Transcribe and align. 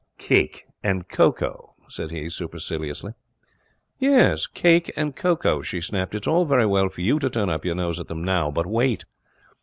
'Cake 0.17 0.65
and 0.81 1.07
cocoa!' 1.07 1.75
said 1.87 2.09
he, 2.09 2.27
superciliously. 2.27 3.13
'Yes, 3.99 4.47
cake 4.47 4.91
and 4.97 5.15
cocoa,' 5.15 5.61
she 5.61 5.79
snapped. 5.79 6.15
'It's 6.15 6.25
all 6.25 6.43
very 6.45 6.65
well 6.65 6.89
for 6.89 7.01
you 7.01 7.19
to 7.19 7.29
turn 7.29 7.51
up 7.51 7.65
your 7.65 7.75
nose 7.75 7.99
at 7.99 8.07
them 8.07 8.23
now, 8.23 8.49
but 8.49 8.65
wait. 8.65 9.05